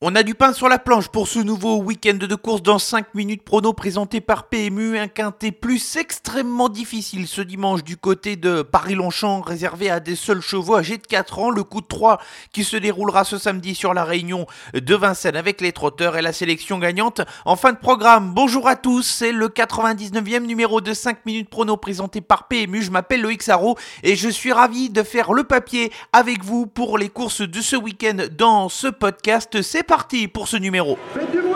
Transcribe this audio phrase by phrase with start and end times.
[0.00, 3.16] On a du pain sur la planche pour ce nouveau week-end de course dans 5
[3.16, 8.62] minutes prono présenté par PMU, un quintet plus extrêmement difficile ce dimanche du côté de
[8.62, 12.20] Paris-Longchamp réservé à des seuls chevaux âgés de 4 ans, le coup de 3
[12.52, 16.32] qui se déroulera ce samedi sur la réunion de Vincennes avec les trotteurs et la
[16.32, 18.34] sélection gagnante en fin de programme.
[18.34, 22.92] Bonjour à tous, c'est le 99e numéro de 5 minutes prono présenté par PMU, je
[22.92, 27.08] m'appelle Loïc Sarro et je suis ravi de faire le papier avec vous pour les
[27.08, 29.60] courses de ce week-end dans ce podcast.
[29.60, 30.98] C'est parti pour ce numéro.
[31.14, 31.54] Faites du bruit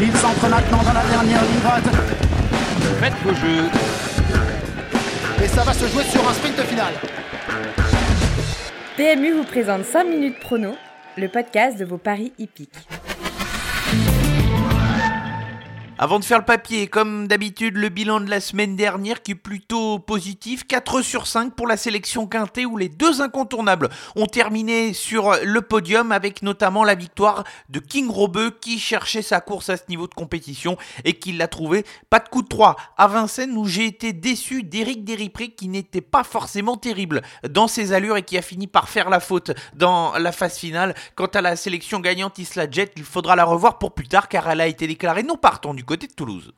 [0.00, 1.84] Il s'entre maintenant dans la dernière ligne droite.
[2.98, 3.68] Faites vos jeux.
[5.44, 6.94] Et ça va se jouer sur un sprint final.
[8.96, 10.74] PMU vous présente 5 minutes prono,
[11.18, 12.88] le podcast de vos paris hippiques.
[16.02, 19.36] Avant de faire le papier, comme d'habitude, le bilan de la semaine dernière qui est
[19.36, 20.66] plutôt positif.
[20.66, 25.62] 4 sur 5 pour la sélection quintée où les deux incontournables ont terminé sur le
[25.62, 30.08] podium avec notamment la victoire de King Robeux qui cherchait sa course à ce niveau
[30.08, 31.84] de compétition et qui l'a trouvé.
[32.10, 36.00] Pas de coup de 3 à Vincennes où j'ai été déçu d'Éric Deripré qui n'était
[36.00, 40.18] pas forcément terrible dans ses allures et qui a fini par faire la faute dans
[40.18, 40.96] la phase finale.
[41.14, 44.50] Quant à la sélection gagnante Isla Jet, il faudra la revoir pour plus tard car
[44.50, 46.52] elle a été déclarée non partant du côté de Toulouse.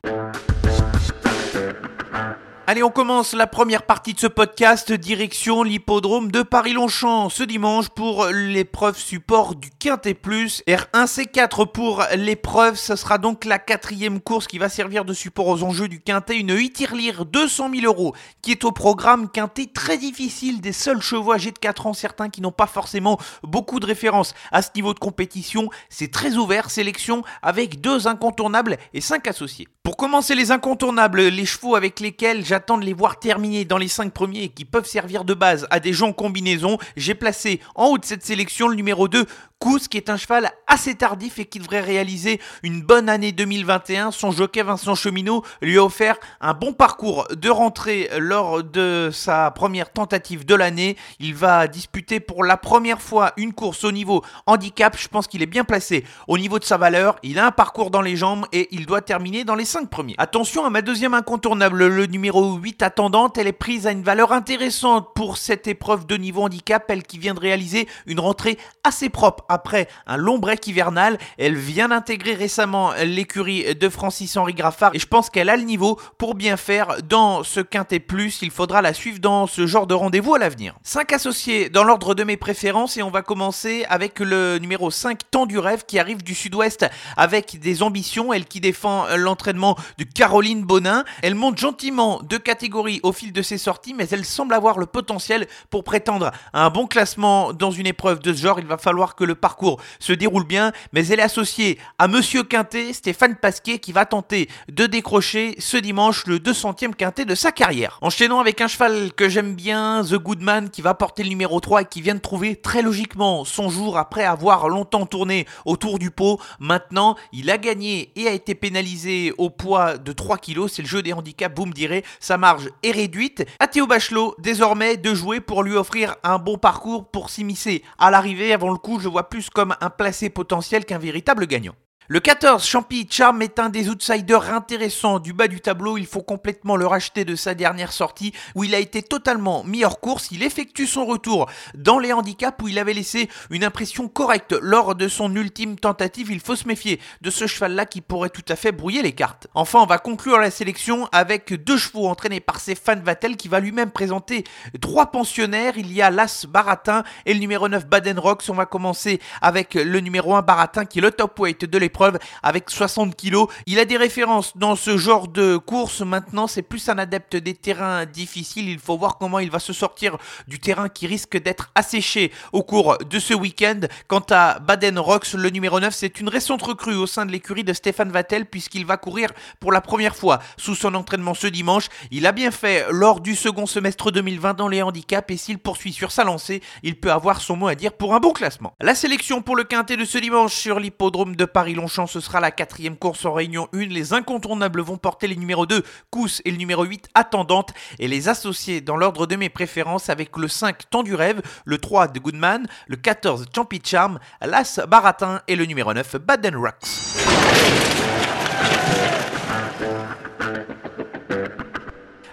[2.67, 7.89] Allez, on commence la première partie de ce podcast, direction l'hippodrome de Paris-Longchamp, ce dimanche
[7.89, 10.63] pour l'épreuve support du Quintet Plus.
[10.67, 15.61] R1C4 pour l'épreuve, ce sera donc la quatrième course qui va servir de support aux
[15.61, 19.99] enjeux du Quintet, une 8 tirelire 200 000 euros qui est au programme Quintet très
[19.99, 23.85] difficile, des seuls chevaux âgés de 4 ans, certains qui n'ont pas forcément beaucoup de
[23.85, 25.69] références à ce niveau de compétition.
[25.89, 29.67] C'est très ouvert, sélection avec deux incontournables et cinq associés.
[29.83, 33.89] Pour commencer les incontournables, les chevaux avec lesquels j'attends de les voir terminer dans les
[33.89, 37.87] 5 premiers qui peuvent servir de base à des gens en combinaison, j'ai placé en
[37.87, 39.25] haut de cette sélection le numéro 2,
[39.59, 44.11] Cous, qui est un cheval assez tardif et qui devrait réaliser une bonne année 2021.
[44.11, 49.51] Son jockey Vincent Cheminot lui a offert un bon parcours de rentrée lors de sa
[49.51, 50.97] première tentative de l'année.
[51.19, 54.97] Il va disputer pour la première fois une course au niveau handicap.
[54.99, 57.15] Je pense qu'il est bien placé au niveau de sa valeur.
[57.23, 60.15] Il a un parcours dans les jambes et il doit terminer dans les 5 premiers.
[60.17, 63.37] Attention à ma deuxième incontournable, le numéro 8 attendante.
[63.37, 66.83] Elle est prise à une valeur intéressante pour cette épreuve de niveau handicap.
[66.89, 71.17] Elle qui vient de réaliser une rentrée assez propre après un long break hivernal.
[71.37, 75.99] Elle vient d'intégrer récemment l'écurie de Francis-Henri Graffard et je pense qu'elle a le niveau
[76.17, 78.41] pour bien faire dans ce quintet plus.
[78.41, 80.75] Il faudra la suivre dans ce genre de rendez-vous à l'avenir.
[80.83, 85.19] 5 associés dans l'ordre de mes préférences et on va commencer avec le numéro 5
[85.31, 86.85] Temps du rêve qui arrive du sud-ouest
[87.17, 88.33] avec des ambitions.
[88.33, 91.03] Elle qui défend l'entraînement de Caroline Bonin.
[91.21, 94.85] Elle monte gentiment de catégorie au fil de ses sorties mais elle semble avoir le
[94.85, 98.59] potentiel pour prétendre à un bon classement dans une épreuve de ce genre.
[98.59, 102.43] Il va falloir que le parcours se déroule bien, mais elle est associée à Monsieur
[102.43, 107.51] Quintet, Stéphane Pasquier, qui va tenter de décrocher ce dimanche le 200e Quintet de sa
[107.51, 107.99] carrière.
[108.01, 111.81] Enchaînant avec un cheval que j'aime bien, The Goodman, qui va porter le numéro 3
[111.81, 116.11] et qui vient de trouver très logiquement son jour après avoir longtemps tourné autour du
[116.11, 116.39] pot.
[116.59, 120.73] Maintenant, il a gagné et a été pénalisé au poids de 3 kilos.
[120.73, 122.03] C'est le jeu des handicaps, vous me direz.
[122.19, 123.45] Sa marge est réduite.
[123.59, 128.11] À Théo Bachelot, désormais, de jouer pour lui offrir un bon parcours pour s'immiscer à
[128.11, 128.53] l'arrivée.
[128.53, 131.75] Avant le coup, je vois plus comme un placé potentiel qu'un véritable gagnant.
[132.07, 135.97] Le 14, Champi Charm est un des outsiders intéressants du bas du tableau.
[135.97, 139.83] Il faut complètement le racheter de sa dernière sortie où il a été totalement mis
[139.83, 140.27] hors course.
[140.29, 144.93] Il effectue son retour dans les handicaps où il avait laissé une impression correcte lors
[144.93, 146.29] de son ultime tentative.
[146.29, 149.47] Il faut se méfier de ce cheval-là qui pourrait tout à fait brouiller les cartes.
[149.55, 153.59] Enfin, on va conclure la sélection avec deux chevaux entraînés par Stéphane Vatel qui va
[153.59, 154.43] lui-même présenter
[154.79, 155.73] trois pensionnaires.
[155.75, 158.43] Il y a l'As Baratin et le numéro 9 Baden Rocks.
[158.49, 161.94] On va commencer avec le numéro 1 Baratin qui est le top weight de l'épreuve
[162.43, 163.47] avec 60 kilos.
[163.65, 166.01] Il a des références dans ce genre de course.
[166.01, 168.69] Maintenant, c'est plus un adepte des terrains difficiles.
[168.69, 170.17] Il faut voir comment il va se sortir
[170.47, 173.81] du terrain qui risque d'être asséché au cours de ce week-end.
[174.07, 177.63] Quant à Baden Rocks, le numéro 9, c'est une récente recrue au sein de l'écurie
[177.63, 181.87] de Stéphane Vattel puisqu'il va courir pour la première fois sous son entraînement ce dimanche.
[182.11, 185.93] Il a bien fait lors du second semestre 2020 dans les handicaps et s'il poursuit
[185.93, 188.73] sur sa lancée, il peut avoir son mot à dire pour un bon classement.
[188.81, 192.39] La sélection pour le quintet de ce dimanche sur l'hippodrome de Paris Longchamp, ce sera
[192.39, 193.85] la quatrième course en réunion 1.
[193.89, 198.27] Les incontournables vont porter les numéros 2, Cous et le numéro 8, Attendante, et les
[198.27, 202.19] associer dans l'ordre de mes préférences avec le 5, Temps du rêve, le 3, de
[202.19, 206.73] Goodman, le 14, Champi Charm, l'As Baratin et le numéro 9, Baden Rocks.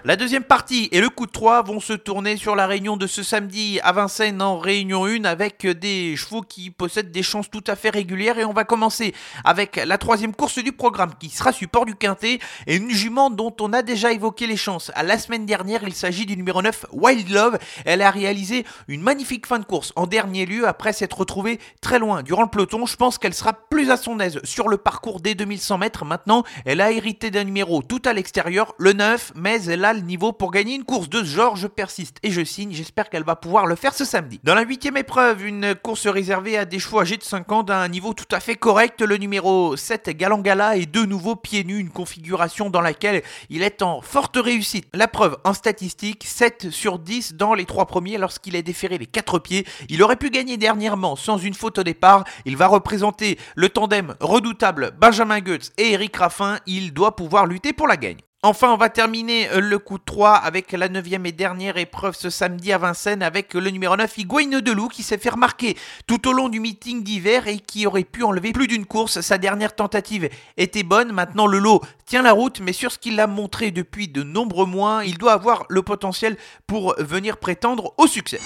[0.05, 3.07] La deuxième partie et le coup de 3 vont se tourner sur la réunion de
[3.07, 7.63] ce samedi à Vincennes en réunion 1 avec des chevaux qui possèdent des chances tout
[7.67, 9.15] à fait régulières et on va commencer
[9.45, 13.55] avec la troisième course du programme qui sera support du quintet et une jument dont
[13.61, 14.91] on a déjà évoqué les chances.
[14.93, 17.57] À la semaine dernière, il s'agit du numéro 9 Wild Love.
[17.85, 21.97] Elle a réalisé une magnifique fin de course en dernier lieu après s'être retrouvée très
[21.97, 22.85] loin durant le peloton.
[22.85, 26.03] Je pense qu'elle sera plus à son aise sur le parcours des 2100 mètres.
[26.03, 30.31] Maintenant, elle a hérité d'un numéro tout à l'extérieur, le 9, mais elle a niveau
[30.31, 31.55] pour gagner une course de ce genre.
[31.55, 32.71] Je persiste et je signe.
[32.71, 34.39] J'espère qu'elle va pouvoir le faire ce samedi.
[34.43, 37.87] Dans la huitième épreuve, une course réservée à des chevaux âgés de 5 ans d'un
[37.87, 39.01] niveau tout à fait correct.
[39.01, 43.81] Le numéro 7, Galangala, est de nouveau pieds nus, une configuration dans laquelle il est
[43.81, 44.87] en forte réussite.
[44.93, 49.05] La preuve en statistique, 7 sur 10 dans les trois premiers lorsqu'il est déféré les
[49.05, 49.65] quatre pieds.
[49.89, 52.23] Il aurait pu gagner dernièrement sans une faute au départ.
[52.45, 56.57] Il va représenter le tandem redoutable Benjamin Goetz et Eric Raffin.
[56.65, 58.17] Il doit pouvoir lutter pour la gagne.
[58.45, 62.13] Enfin, on va terminer euh, le coup de 3 avec la neuvième et dernière épreuve
[62.13, 66.27] ce samedi à Vincennes avec le numéro 9 Higuain Delou qui s'est fait remarquer tout
[66.27, 69.21] au long du meeting d'hiver et qui aurait pu enlever plus d'une course.
[69.21, 71.13] Sa dernière tentative était bonne.
[71.13, 74.65] Maintenant, le lot tient la route, mais sur ce qu'il a montré depuis de nombreux
[74.65, 76.35] mois, il doit avoir le potentiel
[76.67, 78.41] pour venir prétendre au succès.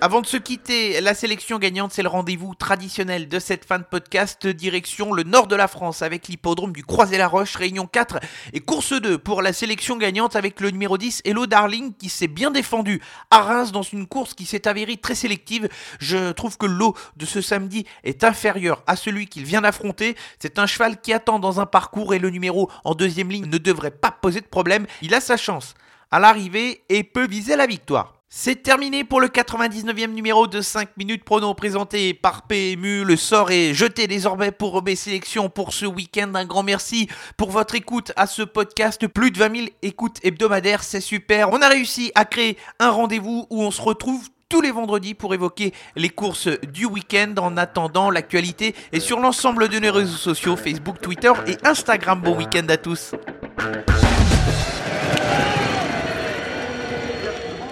[0.00, 3.84] Avant de se quitter, la sélection gagnante, c'est le rendez-vous traditionnel de cette fin de
[3.84, 8.20] podcast, direction le nord de la France avec l'hippodrome du Croisé-la-Roche, réunion 4
[8.52, 12.28] et course 2 pour la sélection gagnante avec le numéro 10, Hello Darling, qui s'est
[12.28, 13.02] bien défendu
[13.32, 15.68] à Reims dans une course qui s'est avérée très sélective.
[15.98, 20.14] Je trouve que l'eau de ce samedi est inférieur à celui qu'il vient d'affronter.
[20.38, 23.58] C'est un cheval qui attend dans un parcours et le numéro en deuxième ligne ne
[23.58, 24.86] devrait pas poser de problème.
[25.02, 25.74] Il a sa chance
[26.12, 28.17] à l'arrivée et peut viser la victoire.
[28.30, 33.02] C'est terminé pour le 99e numéro de 5 minutes prono présenté par PMU.
[33.02, 36.30] Le sort est jeté désormais pour mes sélections pour ce week-end.
[36.34, 37.08] Un grand merci
[37.38, 39.06] pour votre écoute à ce podcast.
[39.08, 41.50] Plus de 20 000 écoutes hebdomadaires, c'est super.
[41.52, 45.32] On a réussi à créer un rendez-vous où on se retrouve tous les vendredis pour
[45.32, 47.32] évoquer les courses du week-end.
[47.38, 52.20] En attendant, l'actualité est sur l'ensemble de nos réseaux sociaux, Facebook, Twitter et Instagram.
[52.20, 53.14] Bon week-end à tous.